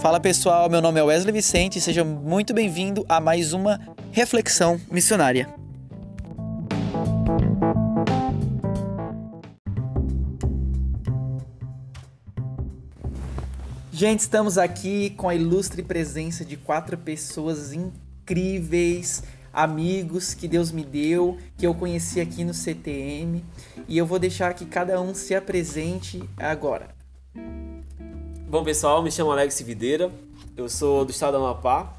[0.00, 3.80] Fala pessoal, meu nome é Wesley Vicente e seja muito bem-vindo a mais uma
[4.12, 5.48] reflexão missionária.
[13.92, 20.84] Gente, estamos aqui com a ilustre presença de quatro pessoas incríveis, amigos que Deus me
[20.84, 23.44] deu, que eu conheci aqui no CTM,
[23.88, 26.97] e eu vou deixar que cada um se apresente agora.
[28.48, 30.10] Bom pessoal, me chamo Alex Videira,
[30.56, 31.94] eu sou do estado do Amapá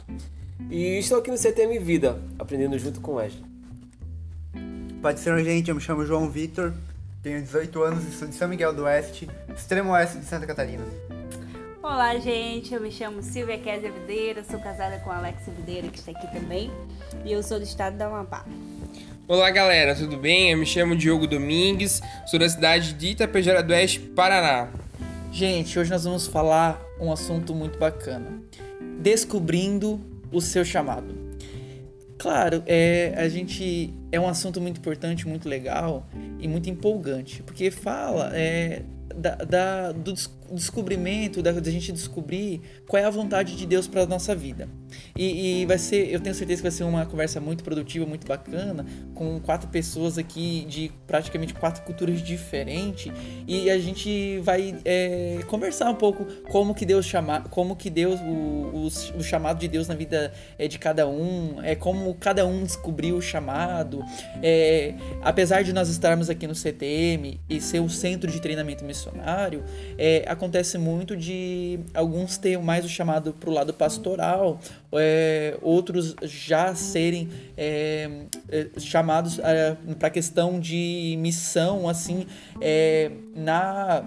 [0.68, 3.44] e estou aqui no CTM Vida, aprendendo junto com o Wesley.
[5.00, 6.74] Pode ser, gente, eu me chamo João Vitor,
[7.22, 10.84] tenho 18 anos e sou de São Miguel do Oeste, extremo oeste de Santa Catarina.
[11.84, 12.74] Olá, gente.
[12.74, 16.72] Eu me chamo Silvia Kézia Videira, sou casada com Alex Videira, que está aqui também,
[17.24, 18.44] e eu sou do estado do Amapá.
[19.28, 20.50] Olá, galera, tudo bem?
[20.50, 24.68] Eu me chamo Diogo Domingues, sou da cidade de Itapejara do Oeste, Paraná.
[25.32, 28.42] Gente, hoje nós vamos falar um assunto muito bacana:
[29.00, 31.30] descobrindo o seu chamado.
[32.18, 36.06] Claro, é, a gente é um assunto muito importante, muito legal
[36.40, 38.82] e muito empolgante, porque fala é,
[39.16, 40.14] da, da, do
[40.52, 44.68] descobrimento, da, da, gente descobrir qual é a vontade de Deus para nossa vida.
[45.16, 48.26] E, e, vai ser, eu tenho certeza que vai ser uma conversa muito produtiva, muito
[48.28, 53.12] bacana, com quatro pessoas aqui de praticamente quatro culturas diferentes.
[53.48, 58.20] E a gente vai é, conversar um pouco como que Deus chama, como que Deus,
[58.22, 58.88] o, o,
[59.18, 63.18] o, chamado de Deus na vida é de cada um, é como cada um descobriu
[63.18, 64.04] o chamado.
[64.42, 69.64] É, apesar de nós estarmos aqui no CTM e ser o centro de treinamento missionário,
[69.98, 74.60] é, acontece muito de alguns ter mais o chamado para o lado pastoral,
[74.94, 78.10] é, outros já serem é,
[78.50, 82.26] é chamados é, para questão de missão, assim,
[82.62, 84.04] é, na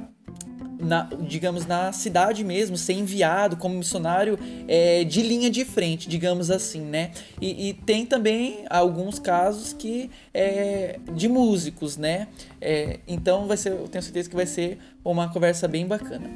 [0.82, 6.50] na, digamos, na cidade mesmo, ser enviado como missionário é, de linha de frente, digamos
[6.50, 7.12] assim, né?
[7.40, 12.26] E, e tem também alguns casos que é de músicos, né?
[12.60, 16.28] É, então vai ser, eu tenho certeza que vai ser uma conversa bem bacana.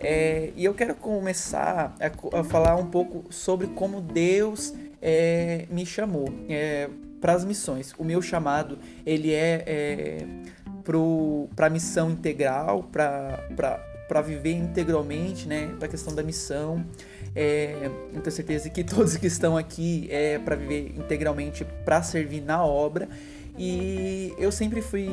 [0.00, 5.84] É, e eu quero começar a, a, falar um pouco sobre como Deus é, me
[5.84, 6.88] chamou é,
[7.20, 7.92] para as missões.
[7.98, 10.26] O meu chamado ele é, é
[11.54, 16.84] para a missão integral, para viver integralmente, né, para a questão da missão.
[17.34, 22.40] É, eu tenho certeza que todos que estão aqui é para viver integralmente, para servir
[22.40, 23.08] na obra.
[23.58, 25.10] E eu sempre fui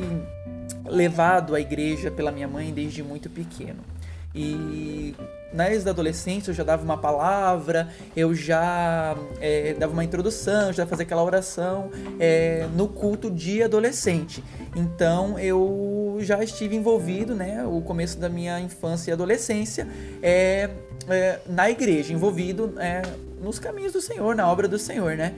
[0.86, 3.95] levado à igreja pela minha mãe desde muito pequeno.
[4.36, 5.16] E
[5.54, 11.06] na ex-adolescência eu já dava uma palavra, eu já é, dava uma introdução, já fazia
[11.06, 14.44] aquela oração é, no culto de adolescente.
[14.76, 19.88] Então eu já estive envolvido, né, o começo da minha infância e adolescência,
[20.22, 20.70] é,
[21.08, 23.02] é na igreja, envolvido é,
[23.42, 25.34] nos caminhos do Senhor, na obra do Senhor, né?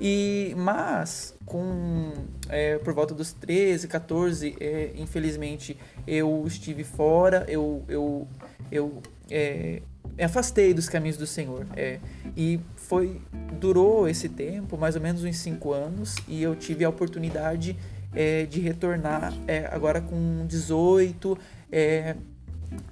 [0.00, 2.12] E mas com
[2.48, 8.28] é, por volta dos 13, 14, é, infelizmente eu estive fora, eu eu
[8.70, 9.82] eu é,
[10.16, 11.66] me afastei dos caminhos do Senhor.
[11.76, 11.98] É,
[12.36, 13.20] e foi
[13.60, 17.76] durou esse tempo, mais ou menos uns cinco anos, e eu tive a oportunidade
[18.14, 21.38] é, de retornar é, agora com 18,
[21.70, 22.16] é,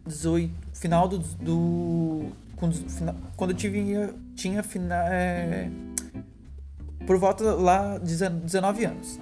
[0.06, 2.32] 18 final do, do
[3.36, 4.62] quando eu tive, tinha
[5.10, 5.68] é,
[7.06, 9.18] por volta lá de 19 anos.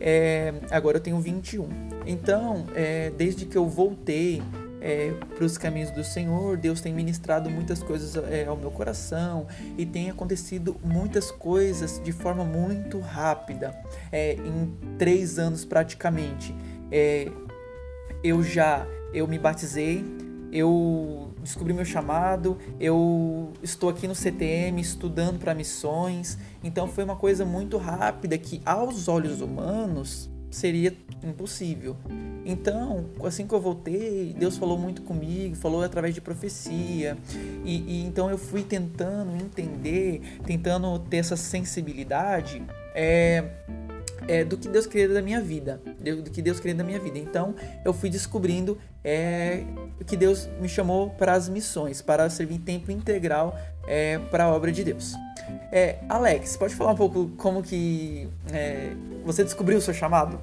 [0.00, 1.68] É, agora eu tenho 21.
[2.06, 4.42] Então, é, desde que eu voltei
[4.80, 9.46] é, para os caminhos do Senhor, Deus tem ministrado muitas coisas é, ao meu coração
[9.78, 13.74] e tem acontecido muitas coisas de forma muito rápida,
[14.12, 16.54] é, em três anos praticamente.
[16.92, 17.30] É,
[18.22, 20.04] eu já eu me batizei,
[20.54, 27.16] eu descobri meu chamado, eu estou aqui no CTM estudando para missões, então foi uma
[27.16, 31.96] coisa muito rápida que aos olhos humanos seria impossível.
[32.46, 37.18] Então, assim que eu voltei, Deus falou muito comigo, falou através de profecia,
[37.64, 42.62] e, e então eu fui tentando entender, tentando ter essa sensibilidade.
[42.94, 43.44] É,
[44.28, 45.80] é, do que Deus queria da minha vida,
[46.22, 47.18] do que Deus queria da minha vida.
[47.18, 47.54] Então
[47.84, 49.64] eu fui descobrindo é,
[50.06, 54.54] que Deus me chamou para as missões, para servir em tempo integral é, para a
[54.54, 55.14] obra de Deus.
[55.70, 58.92] É, Alex, pode falar um pouco como que é,
[59.24, 60.40] você descobriu o seu chamado?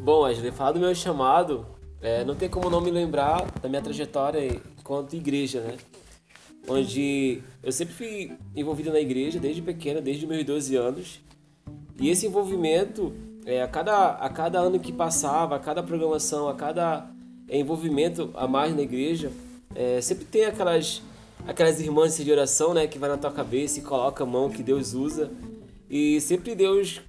[0.00, 1.66] Bom, Ashley, falar do meu chamado,
[2.00, 4.40] é, não tem como não me lembrar da minha trajetória
[4.78, 5.76] enquanto igreja, né?
[6.68, 11.20] Onde eu sempre fui envolvido na igreja desde pequena, desde meus 12 anos.
[11.98, 13.12] E esse envolvimento,
[13.44, 17.08] é, a, cada, a cada ano que passava, a cada programação, a cada
[17.48, 19.30] envolvimento a mais na igreja,
[19.74, 21.02] é, sempre tem aquelas
[21.46, 24.62] aquelas irmãs de oração, né, que vai na tua cabeça e coloca a mão que
[24.62, 25.30] Deus usa.
[25.88, 27.00] E sempre Deus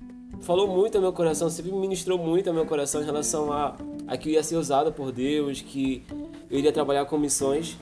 [0.41, 3.75] falou muito ao meu coração, sempre ministrou muito ao meu coração em relação a,
[4.07, 6.03] a que eu ia ser usado por Deus, que
[6.49, 7.77] eu iria trabalhar com missões.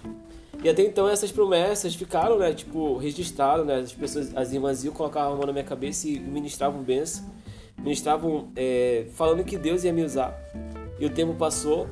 [0.65, 4.91] E até então essas promessas ficaram, né, tipo, registradas, né, as pessoas, as irmãs iam,
[4.91, 7.23] colocavam a mão na minha cabeça e ministravam bênção,
[7.77, 10.35] ministravam é, falando que Deus ia me usar.
[10.99, 11.87] E o tempo passou,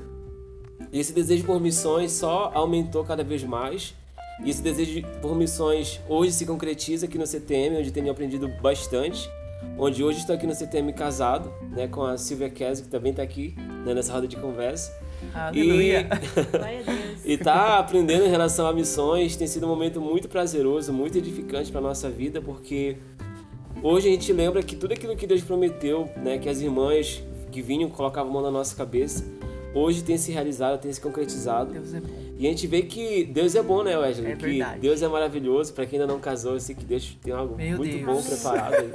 [0.91, 3.93] e esse desejo por missões só aumentou cada vez mais.
[4.43, 9.29] E esse desejo por missões hoje se concretiza aqui no CTM, onde tenho aprendido bastante.
[9.77, 13.21] Onde hoje estou aqui no CTM casado, né, com a Silvia Kess, que também está
[13.21, 13.53] aqui
[13.85, 14.91] né, nessa roda de conversa.
[15.31, 16.09] Aleluia.
[16.51, 17.02] Glória a Deus.
[17.33, 21.71] E tá aprendendo em relação a missões tem sido um momento muito prazeroso, muito edificante
[21.71, 22.97] para nossa vida, porque
[23.81, 27.59] hoje a gente lembra que tudo aquilo que Deus prometeu, né, que as irmãs que
[27.59, 29.25] vinham colocavam a mão na nossa cabeça,
[29.73, 31.73] hoje tem se realizado, tem se concretizado.
[31.73, 32.13] Deus é bom.
[32.37, 34.31] E a gente vê que Deus é bom, né, Wesley?
[34.33, 34.79] É que verdade.
[34.79, 35.73] Deus é maravilhoso.
[35.73, 38.05] Para quem ainda não casou, eu sei que Deus tem algo Meu muito Deus.
[38.05, 38.91] bom preparado aí.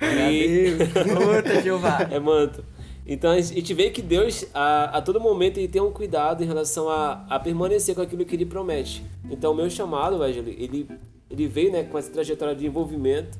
[0.74, 0.88] Meu Deus.
[0.92, 2.08] Puta, Jeová.
[2.12, 2.64] É manto.
[3.06, 6.46] Então a gente vê que Deus, a, a todo momento, ele tem um cuidado em
[6.46, 9.04] relação a, a permanecer com aquilo que ele promete.
[9.30, 10.88] Então o meu chamado, Wesley, ele,
[11.30, 13.38] ele veio né, com essa trajetória de envolvimento,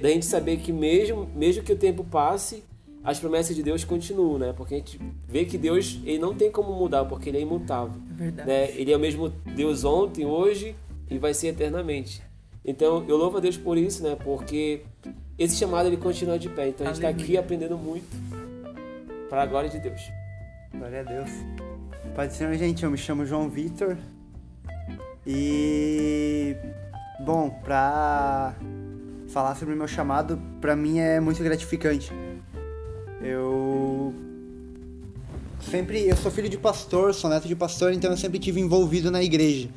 [0.00, 2.62] da gente saber que mesmo, mesmo que o tempo passe,
[3.02, 4.54] as promessas de Deus continuam, né?
[4.56, 4.98] Porque a gente
[5.28, 8.00] vê que Deus ele não tem como mudar, porque ele é imutável.
[8.12, 8.48] É verdade.
[8.48, 8.70] né?
[8.72, 10.74] Ele é o mesmo Deus ontem, hoje
[11.10, 12.22] e vai ser eternamente.
[12.64, 14.16] Então eu louvo a Deus por isso, né?
[14.24, 14.80] Porque
[15.38, 16.68] esse chamado ele continua de pé.
[16.68, 18.06] Então a gente está aqui aprendendo muito
[19.34, 20.12] para a glória de Deus.
[20.72, 21.28] Glória a Deus.
[22.14, 23.96] Pai do Senhor, gente, eu me chamo João Vitor.
[25.26, 26.54] E.
[27.18, 28.54] Bom, pra
[29.26, 32.12] falar sobre o meu chamado, pra mim é muito gratificante.
[33.20, 34.14] Eu.
[35.68, 36.08] Sempre.
[36.08, 39.20] Eu sou filho de pastor, sou neto de pastor, então eu sempre tive envolvido na
[39.20, 39.68] igreja.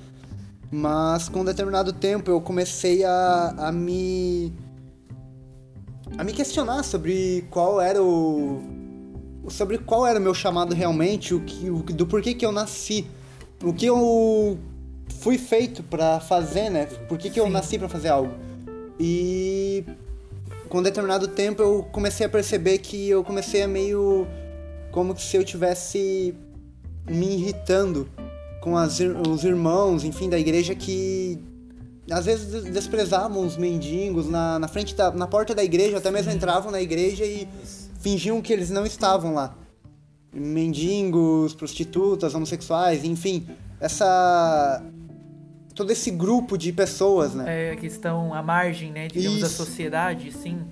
[0.69, 4.53] Mas com um determinado tempo eu comecei a, a me.
[6.15, 8.76] a me questionar sobre qual era o
[9.49, 13.05] sobre qual era o meu chamado realmente, o que, o, do porquê que eu nasci,
[13.63, 14.57] o que eu
[15.19, 16.85] fui feito pra fazer, né?
[17.07, 18.33] Por que, que eu nasci pra fazer algo.
[18.99, 19.83] E
[20.69, 24.27] com um determinado tempo eu comecei a perceber que eu comecei a meio
[24.91, 26.35] como se eu tivesse
[27.09, 28.09] me irritando
[28.61, 31.39] com as os irmãos, enfim, da igreja que
[32.09, 36.11] às vezes des- desprezavam os mendigos na, na frente da na porta da igreja, até
[36.11, 37.47] mesmo entravam na igreja e
[38.07, 39.53] fingiam que eles não estavam lá.
[40.33, 43.45] Mendigos, prostitutas, homossexuais, enfim,
[43.81, 44.81] essa
[45.75, 47.71] todo esse grupo de pessoas, né?
[47.71, 49.57] É, que estão à margem, né, digamos, da Isso.
[49.57, 50.65] sociedade, sim.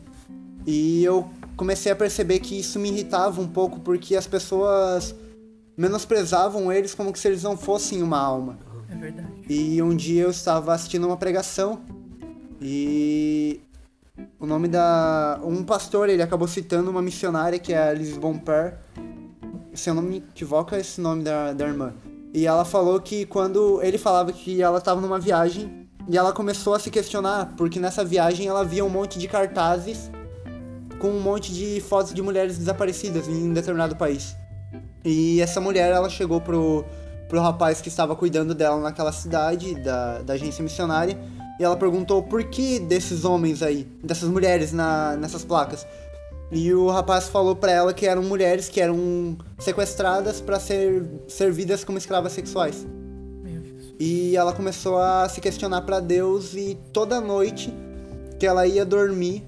[0.66, 5.14] E eu comecei a perceber que isso me irritava um pouco porque as pessoas
[5.78, 8.58] menosprezavam eles como se eles não fossem uma alma.
[8.90, 9.30] É verdade.
[9.48, 11.82] E um dia eu estava assistindo uma pregação
[12.60, 13.60] e
[14.40, 18.78] o nome da um pastor ele acabou citando uma missionária que é a Liz Bomper.
[19.74, 21.94] Se eu não me equivoco é esse nome da, da irmã.
[22.34, 26.74] E ela falou que quando ele falava que ela estava numa viagem e ela começou
[26.74, 30.10] a se questionar porque nessa viagem ela via um monte de cartazes
[31.00, 34.36] com um monte de fotos de mulheres desaparecidas em um determinado país.
[35.04, 36.84] E essa mulher, ela chegou pro,
[37.30, 41.18] pro rapaz que estava cuidando dela naquela cidade, da, da agência missionária,
[41.60, 45.86] e ela perguntou por que desses homens aí, dessas mulheres na, nessas placas.
[46.52, 51.84] E o rapaz falou pra ela que eram mulheres que eram sequestradas para ser servidas
[51.84, 52.86] como escravas sexuais.
[54.00, 57.74] E ela começou a se questionar pra Deus e toda noite
[58.38, 59.48] que ela ia dormir,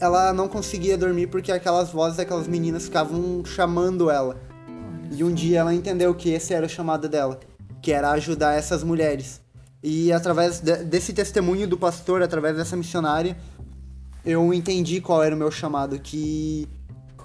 [0.00, 4.40] ela não conseguia dormir porque aquelas vozes daquelas meninas ficavam chamando ela.
[5.12, 7.38] E um dia ela entendeu que esse era o chamado dela,
[7.82, 9.40] que era ajudar essas mulheres.
[9.82, 13.36] E através de- desse testemunho do pastor, através dessa missionária,
[14.24, 16.66] eu entendi qual era o meu chamado, que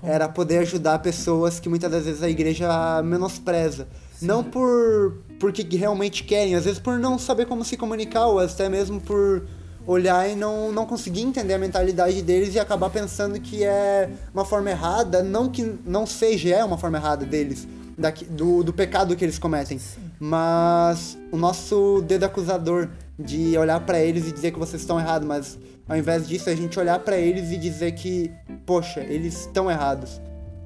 [0.04, 3.88] era poder ajudar pessoas que muitas das vezes a igreja menospreza.
[4.22, 8.70] Não por porque realmente querem, às vezes por não saber como se comunicar, ou até
[8.70, 9.44] mesmo por
[9.88, 14.46] olhar e não, não conseguir entender a mentalidade deles e acabar pensando que é uma
[14.46, 17.68] forma errada, não que não seja é uma forma errada deles,
[17.98, 19.80] daqui- do, do pecado que eles cometem,
[20.24, 22.88] mas o nosso dedo acusador
[23.18, 25.60] de olhar pra eles e dizer que vocês estão errados, mas
[25.90, 28.32] ao invés disso a gente olhar pra eles e dizer que,
[28.64, 30.22] poxa, eles estão errados,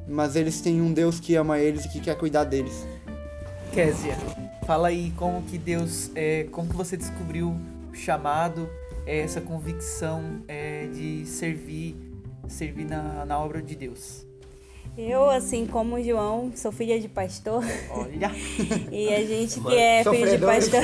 [0.09, 2.85] mas eles têm um Deus que ama eles e que quer cuidar deles.
[3.71, 4.17] Késia,
[4.67, 7.55] fala aí como que Deus, é, como que você descobriu
[7.89, 8.69] o chamado,
[9.05, 11.95] é, essa convicção é, de servir,
[12.49, 14.27] servir na, na obra de Deus.
[14.97, 17.63] Eu, assim como o João, sou filha de pastor.
[17.91, 18.31] Olha.
[18.91, 20.81] E a gente que é filho de pastor.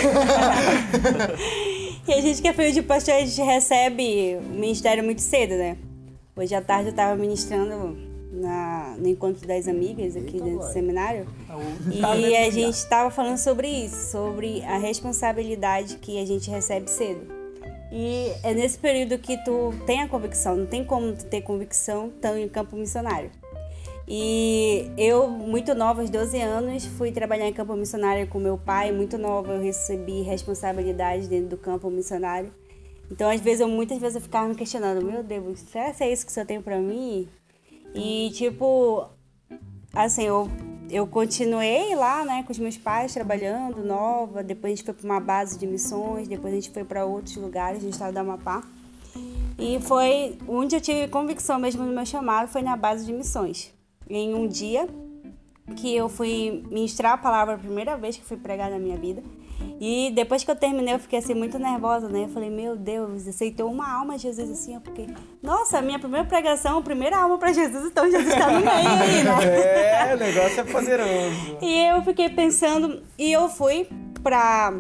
[2.08, 5.56] e a gente que é filho de pastor, a gente recebe o ministério muito cedo,
[5.56, 5.77] né?
[6.36, 7.98] Hoje à tarde eu tava ministrando
[8.34, 11.25] na, no encontro das amigas aqui dentro do seminário.
[11.89, 17.22] E a gente estava falando sobre isso, sobre a responsabilidade que a gente recebe cedo.
[17.91, 22.08] E é nesse período que tu tem a convicção, não tem como tu ter convicção
[22.08, 23.30] estando em campo missionário.
[24.13, 28.91] E eu, muito nova, aos 12 anos, fui trabalhar em campo missionário com meu pai.
[28.91, 32.53] Muito nova, eu recebi responsabilidade dentro do campo missionário.
[33.10, 36.12] Então, às vezes, eu, muitas vezes eu ficava me questionando: Meu Deus, será que é
[36.12, 37.30] isso que o senhor tem pra mim?
[37.96, 39.08] E, tipo,
[39.94, 40.50] assim, eu,
[40.89, 44.44] eu continuei lá, né, com os meus pais, trabalhando, nova.
[44.44, 47.38] Depois a gente foi pra uma base de missões, depois a gente foi para outros
[47.38, 48.62] lugares no estado do Amapá.
[49.58, 53.72] E foi onde eu tive convicção mesmo no meu chamado, foi na base de missões.
[54.13, 54.88] Em um dia
[55.75, 59.24] que eu fui ministrar a palavra a primeira vez que fui pregar na minha vida.
[59.80, 62.25] E depois que eu terminei, eu fiquei assim muito nervosa, né?
[62.25, 65.08] Eu falei, meu Deus, aceitou uma alma Jesus assim, porque,
[65.41, 69.24] nossa, minha primeira pregação, a primeira alma para Jesus, então Jesus tá no meio aí,
[69.24, 69.32] né?
[70.12, 71.58] É, o negócio é poderoso.
[71.62, 73.88] E eu fiquei pensando, e eu fui
[74.22, 74.74] pra,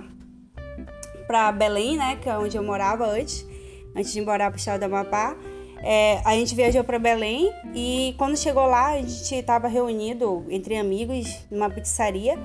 [1.25, 3.47] pra Belém, né, que é onde eu morava antes,
[3.95, 5.35] antes de morar pro estado do Amapá.
[5.83, 10.77] É, a gente viajou pra Belém e quando chegou lá, a gente tava reunido entre
[10.77, 12.37] amigos numa pizzaria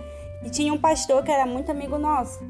[0.45, 2.41] e tinha um pastor que era muito amigo nosso.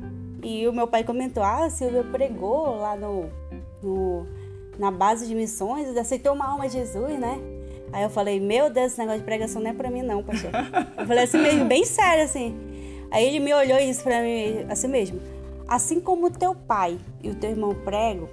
[0.43, 3.29] E o meu pai comentou: Ah, a Silvia pregou lá no,
[3.83, 4.27] no-
[4.79, 7.37] na base de missões, aceitou uma alma de Jesus, né?
[7.93, 10.51] Aí eu falei: Meu Deus, esse negócio de pregação não é pra mim, não, pastor.
[10.99, 12.55] eu falei assim mesmo, bem sério assim.
[13.11, 15.21] Aí ele me olhou e disse pra mim assim mesmo:
[15.67, 18.29] Assim como teu pai e o teu irmão pregam,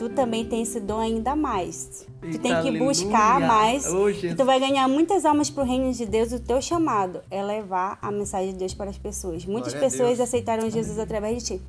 [0.00, 2.06] tu também tem esse dom ainda mais.
[2.22, 2.84] tu Eita, tem que aleluia.
[2.84, 3.84] buscar mais.
[3.84, 6.32] Ô, e tu vai ganhar muitas almas pro reino de Deus.
[6.32, 9.44] O teu chamado é levar a mensagem de Deus para as pessoas.
[9.44, 11.62] Muitas Glória pessoas aceitaram Jesus através de ti.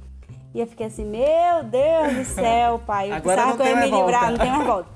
[0.54, 3.12] E eu fiquei assim, meu Deus do céu, pai.
[3.12, 4.90] Eu Agora não que eu tem ia me livrar, não tem mais volta.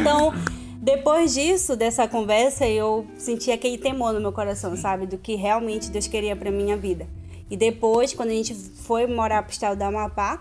[0.00, 0.32] Então,
[0.80, 5.06] depois disso, dessa conversa, eu senti aquele temor no meu coração, sabe?
[5.06, 7.08] Do que realmente Deus queria pra minha vida.
[7.50, 10.40] E depois, quando a gente foi morar pro estado do Amapá,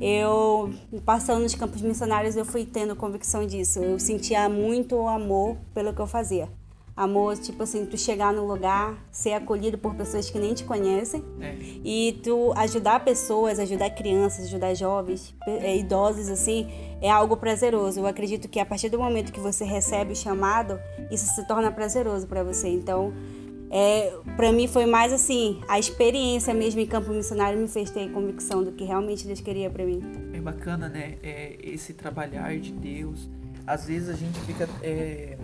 [0.00, 0.72] eu,
[1.04, 3.78] passando nos campos missionários, eu fui tendo convicção disso.
[3.80, 6.48] Eu sentia muito amor pelo que eu fazia.
[6.94, 11.24] Amor, tipo assim, tu chegar no lugar, ser acolhido por pessoas que nem te conhecem
[11.40, 11.54] É.
[11.82, 16.68] e tu ajudar pessoas, ajudar crianças, ajudar jovens, eh, idosos, assim,
[17.00, 17.98] é algo prazeroso.
[18.00, 20.78] Eu acredito que a partir do momento que você recebe o chamado,
[21.10, 22.68] isso se torna prazeroso para você.
[22.68, 23.10] Então,
[23.74, 28.10] é, para mim foi mais assim, a experiência mesmo em campo missionário me fez ter
[28.10, 30.02] convicção do que realmente Deus queria para mim.
[30.34, 31.14] É bacana, né?
[31.22, 33.30] É, esse trabalhar de Deus.
[33.66, 34.68] Às vezes a gente fica.
[34.82, 35.38] é,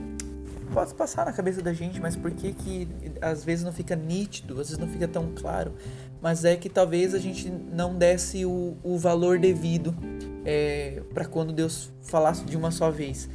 [0.74, 2.86] pode passar na cabeça da gente, mas por que que
[3.22, 5.72] às vezes não fica nítido, às vezes não fica tão claro?
[6.20, 9.96] Mas é que talvez a gente não desse o, o valor devido
[10.44, 13.26] é, para quando Deus falasse de uma só vez.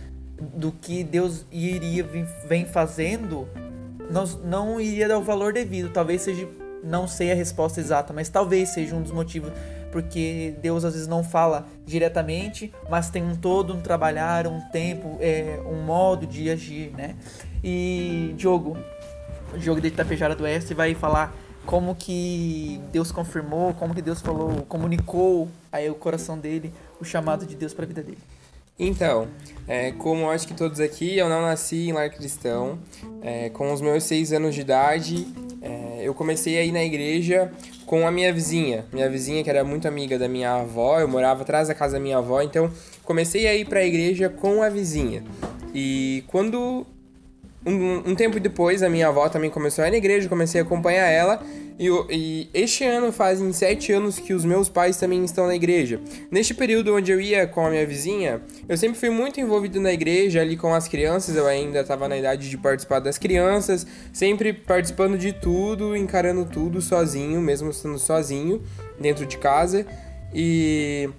[0.55, 2.05] Do que Deus iria
[2.47, 3.47] vem fazendo,
[4.09, 5.91] não, não iria dar o valor devido.
[5.91, 6.47] Talvez seja,
[6.83, 9.51] não sei a resposta exata, mas talvez seja um dos motivos
[9.93, 15.19] porque Deus às vezes não fala diretamente, mas tem um todo, um trabalhar, um tempo,
[15.21, 17.15] é, um modo de agir, né?
[17.63, 18.75] E Diogo,
[19.55, 21.31] Diogo de Itapejara do Oeste vai falar
[21.63, 27.45] como que Deus confirmou, como que Deus falou, comunicou aí o coração dele, o chamado
[27.45, 28.17] de Deus para a vida dele.
[28.77, 29.27] Então,
[29.67, 32.79] é, como acho que todos aqui, eu não nasci em lar cristão.
[33.21, 35.27] É, com os meus seis anos de idade,
[35.61, 37.51] é, eu comecei a ir na igreja
[37.85, 38.85] com a minha vizinha.
[38.91, 41.99] Minha vizinha, que era muito amiga da minha avó, eu morava atrás da casa da
[41.99, 42.71] minha avó, então
[43.03, 45.23] comecei a ir para a igreja com a vizinha.
[45.73, 46.85] E quando
[47.65, 50.63] um, um tempo depois, a minha avó também começou a ir na igreja, comecei a
[50.63, 51.41] acompanhar ela.
[51.79, 55.99] E, e este ano fazem sete anos que os meus pais também estão na igreja.
[56.29, 59.91] Neste período onde eu ia com a minha vizinha, eu sempre fui muito envolvido na
[59.91, 61.35] igreja, ali com as crianças.
[61.35, 66.81] Eu ainda estava na idade de participar das crianças, sempre participando de tudo, encarando tudo
[66.81, 68.61] sozinho, mesmo estando sozinho
[68.99, 69.85] dentro de casa.
[70.33, 71.09] E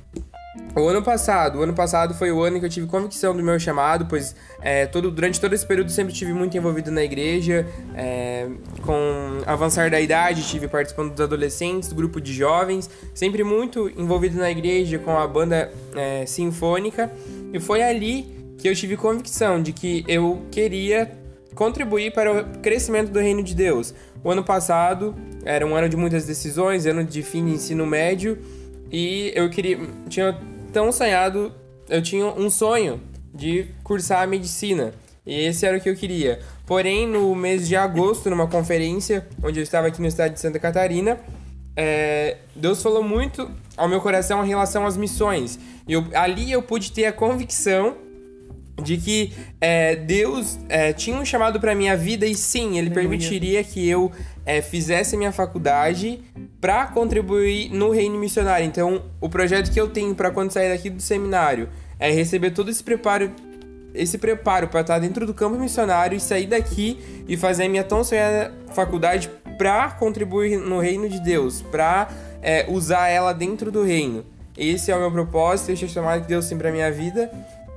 [0.76, 3.58] o ano passado, o ano passado foi o ano que eu tive convicção do meu
[3.58, 8.49] chamado, pois é, todo, durante todo esse período sempre tive muito envolvido na igreja, é,
[8.82, 14.38] com avançar da idade, tive participando dos adolescentes, do grupo de jovens, sempre muito envolvido
[14.38, 17.11] na igreja com a banda é, sinfônica,
[17.52, 21.11] e foi ali que eu tive convicção de que eu queria
[21.54, 23.94] contribuir para o crescimento do reino de Deus.
[24.23, 28.38] O ano passado era um ano de muitas decisões, ano de fim de ensino médio,
[28.91, 29.79] e eu queria.
[30.09, 30.38] Tinha
[30.73, 31.53] tão sonhado.
[31.88, 33.00] Eu tinha um sonho
[33.35, 34.95] de cursar a medicina.
[35.26, 36.41] E esse era o que eu queria.
[36.67, 40.59] Porém, no mês de agosto, numa conferência, onde eu estava aqui no estado de Santa
[40.59, 41.19] Catarina,
[41.76, 45.59] é, Deus falou muito ao meu coração em relação às missões.
[45.88, 47.97] E eu, ali eu pude ter a convicção
[48.83, 53.62] de que é, Deus é, tinha um chamado para minha vida e sim, Ele permitiria
[53.62, 54.11] que eu
[54.45, 56.21] é, fizesse minha faculdade
[56.64, 58.64] para contribuir no reino missionário.
[58.64, 61.68] Então, o projeto que eu tenho para quando sair daqui do seminário
[61.99, 63.30] é receber todo esse preparo,
[63.92, 67.85] esse preparo para estar dentro do campo missionário e sair daqui e fazer a minha
[67.85, 72.09] tão sonhada faculdade para contribuir no reino de Deus, para
[72.40, 74.25] é, usar ela dentro do reino.
[74.56, 77.30] Esse é o meu propósito, esse é o chamado que Deus tem para minha vida.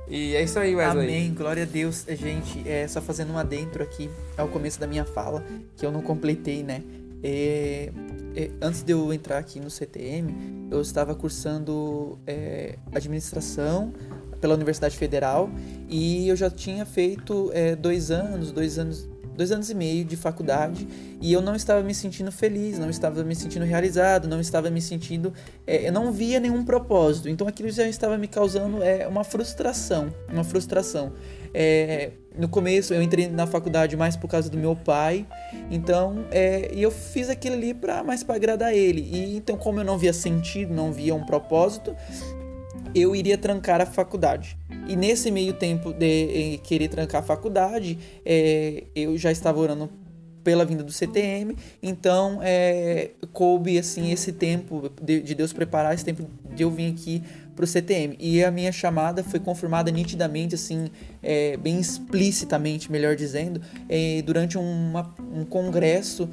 [0.08, 1.04] E é isso aí, Wesley.
[1.04, 2.06] Amém, glória a Deus.
[2.08, 5.44] Gente, é, só fazendo um adentro aqui ao começo da minha fala,
[5.76, 6.82] que eu não completei, né?
[7.22, 7.90] É,
[8.36, 13.92] é, antes de eu entrar aqui no CTM, eu estava cursando é, administração
[14.40, 15.50] pela Universidade Federal
[15.88, 19.08] e eu já tinha feito é, dois anos, dois anos,
[19.38, 20.86] dois anos e meio de faculdade
[21.20, 24.82] e eu não estava me sentindo feliz, não estava me sentindo realizado, não estava me
[24.82, 25.32] sentindo.
[25.64, 27.28] É, eu não via nenhum propósito.
[27.28, 30.12] Então aquilo já estava me causando é, uma frustração.
[30.28, 31.12] Uma frustração.
[31.54, 35.26] É, no começo eu entrei na faculdade mais por causa do meu pai,
[35.70, 39.00] então é, eu fiz aquilo ali para mais para agradar ele.
[39.00, 41.96] E então como eu não via sentido, não via um propósito,
[42.94, 44.56] eu iria trancar a faculdade.
[44.86, 49.90] E nesse meio tempo de eh, querer trancar a faculdade, é, eu já estava orando
[50.42, 56.04] pela vinda do CTM, então é, coube assim esse tempo de, de, Deus preparar esse
[56.04, 57.22] tempo de eu vir aqui
[57.54, 60.88] para o CTM e a minha chamada foi confirmada nitidamente assim
[61.22, 66.26] é, bem explicitamente melhor dizendo é, durante uma, um congresso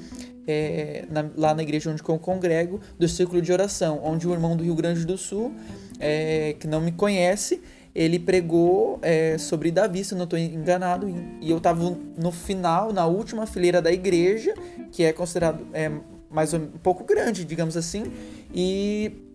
[1.10, 4.64] na, lá na igreja onde eu congrego do círculo de oração onde o irmão do
[4.64, 5.52] Rio Grande do Sul
[6.00, 7.62] é, que não me conhece,
[7.94, 11.08] ele pregou é, sobre Davi, se eu não estou enganado,
[11.40, 14.54] e eu estava no final, na última fileira da igreja,
[14.92, 15.90] que é considerado é,
[16.30, 18.12] mais um, um pouco grande, digamos assim,
[18.54, 19.26] e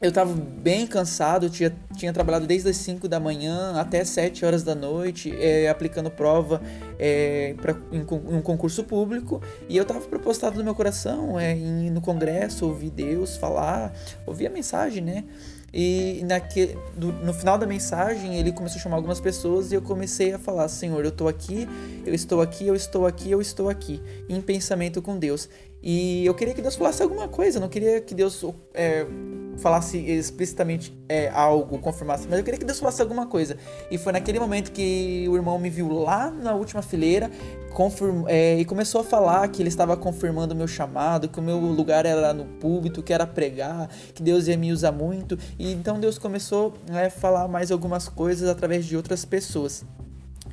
[0.00, 4.62] eu estava bem cansado, tinha, tinha trabalhado desde as 5 da manhã até 7 horas
[4.62, 6.62] da noite, é, aplicando prova
[6.98, 11.90] é, pra, em, um concurso público, e eu estava propostado no meu coração é, ir
[11.90, 13.92] no congresso, ouvir Deus falar,
[14.24, 15.24] ouvir a mensagem, né?
[15.72, 19.82] E naque, do, no final da mensagem ele começou a chamar algumas pessoas e eu
[19.82, 21.68] comecei a falar: Senhor, eu estou aqui,
[22.06, 25.48] eu estou aqui, eu estou aqui, eu estou aqui, em pensamento com Deus.
[25.82, 29.06] E eu queria que Deus falasse alguma coisa, não queria que Deus é,
[29.58, 33.56] falasse explicitamente é, algo, confirmasse, mas eu queria que Deus falasse alguma coisa.
[33.90, 37.30] E foi naquele momento que o irmão me viu lá na última fileira
[38.26, 41.58] é, e começou a falar que ele estava confirmando o meu chamado, que o meu
[41.58, 45.38] lugar era no púlpito, que era pregar, que Deus ia me usar muito.
[45.58, 49.84] E então Deus começou né, a falar mais algumas coisas através de outras pessoas.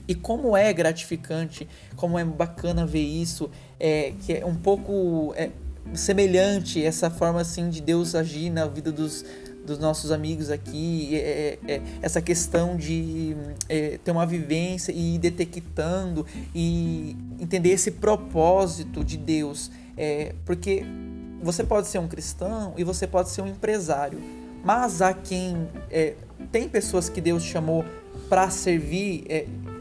[0.07, 5.49] E como é gratificante, como é bacana ver isso, é, que é um pouco é,
[5.93, 9.23] semelhante essa forma assim de Deus agir na vida dos,
[9.65, 13.35] dos nossos amigos aqui, é, é, é essa questão de
[13.67, 19.71] é, ter uma vivência e ir detectando e entender esse propósito de Deus.
[19.97, 20.83] É, porque
[21.41, 24.19] você pode ser um cristão e você pode ser um empresário,
[24.63, 25.67] mas há quem.
[25.89, 26.15] É,
[26.51, 27.85] tem pessoas que Deus chamou
[28.29, 29.25] para servir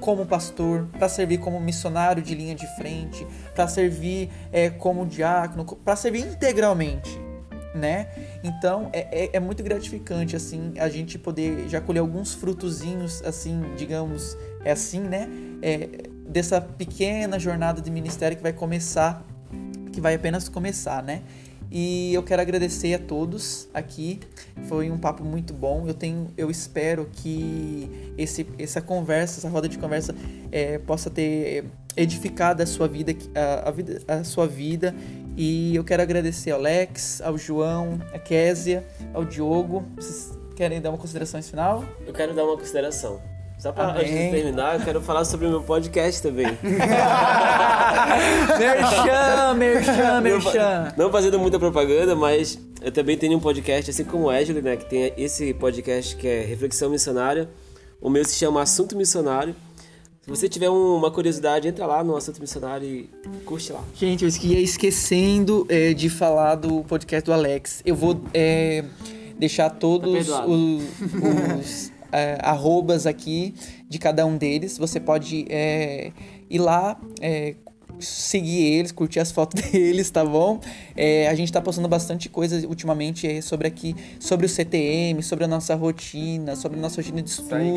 [0.04, 5.64] como pastor, para servir como missionário de linha de frente, para servir é, como diácono,
[5.64, 7.18] para servir integralmente,
[7.74, 8.08] né?
[8.44, 13.62] Então é, é, é, muito gratificante assim a gente poder já colher alguns frutozinhos assim,
[13.78, 15.26] digamos, é assim, né?
[15.62, 15.88] É,
[16.28, 19.24] dessa pequena jornada de ministério que vai começar,
[19.90, 21.22] que vai apenas começar, né?
[21.70, 24.20] E eu quero agradecer a todos aqui.
[24.68, 25.84] Foi um papo muito bom.
[25.86, 30.14] Eu tenho, eu espero que esse, essa conversa, essa roda de conversa,
[30.52, 31.64] é, possa ter
[31.96, 34.94] edificado a sua vida, a, a, vida, a sua vida.
[35.36, 39.84] E eu quero agradecer ao Alex, ao João, a Késia, ao Diogo.
[39.96, 41.84] Vocês querem dar uma consideração final?
[42.06, 43.33] Eu quero dar uma consideração.
[43.64, 46.44] Só pra antes de terminar, eu quero falar sobre o meu podcast também.
[48.58, 50.92] merchan, merchan, merchan.
[50.98, 54.60] Não, não fazendo muita propaganda, mas eu também tenho um podcast, assim como o Wesley,
[54.60, 54.76] né?
[54.76, 57.48] Que tem esse podcast que é Reflexão Missionária.
[58.02, 59.56] O meu se chama Assunto Missionário.
[60.20, 63.08] Se você tiver uma curiosidade, entra lá no Assunto Missionário e
[63.46, 63.82] curte lá.
[63.94, 67.80] Gente, eu ia esquecendo é, de falar do podcast do Alex.
[67.82, 68.84] Eu vou é,
[69.38, 70.82] deixar todos tá os,
[71.58, 73.54] os é, arrobas aqui
[73.88, 74.78] de cada um deles.
[74.78, 76.12] Você pode é,
[76.48, 77.56] ir lá, é,
[77.98, 80.60] seguir eles, curtir as fotos deles, tá bom?
[80.96, 85.44] É, a gente tá postando bastante coisa ultimamente é, sobre aqui, sobre o CTM, sobre
[85.44, 87.54] a nossa rotina, sobre a nossa rotina de estudo.
[87.54, 87.76] aí.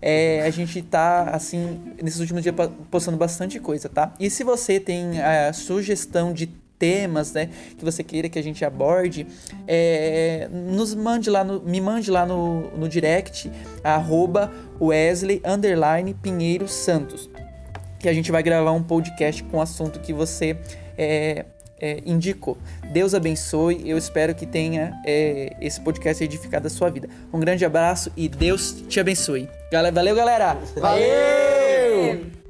[0.00, 2.54] É, a gente tá, assim, nesses últimos dias
[2.90, 4.12] postando bastante coisa, tá?
[4.20, 8.64] E se você tem a sugestão de temas, né, que você queira que a gente
[8.64, 9.26] aborde,
[9.66, 13.50] é, nos mande lá no, me mande lá no, no direct,
[13.82, 17.30] arroba Wesley, underline, Pinheiro Santos
[18.04, 20.58] que a gente vai gravar um podcast com o assunto que você
[20.98, 21.46] é,
[21.80, 22.58] é, indicou.
[22.92, 27.08] Deus abençoe, eu espero que tenha é, esse podcast edificado a sua vida.
[27.32, 29.48] Um grande abraço e Deus te abençoe.
[29.72, 30.58] Galera, valeu, galera!
[30.76, 32.43] Valeu!